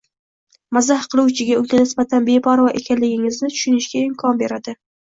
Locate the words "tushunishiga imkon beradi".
3.55-4.81